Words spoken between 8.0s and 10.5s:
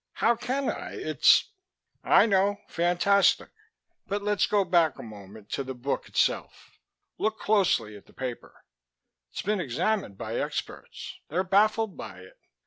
the paper; it's been examined by